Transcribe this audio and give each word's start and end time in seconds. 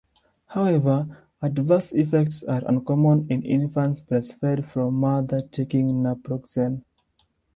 However, 0.47 1.27
adverse 1.43 1.91
effects 1.91 2.43
are 2.43 2.63
uncommon 2.67 3.27
in 3.29 3.43
infants 3.43 4.01
breastfed 4.01 4.65
from 4.65 4.95
mother 4.95 5.43
taking 5.43 6.01
naproxen. 6.01 6.81